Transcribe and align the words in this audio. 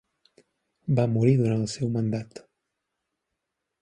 Va 0.99 1.05
morir 1.17 1.35
durant 1.41 1.61
el 1.67 1.69
seu 1.75 1.93
mandat. 1.99 2.43